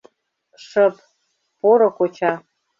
Шып, 0.65 0.95
поро 1.59 1.89
коча. 1.97 2.33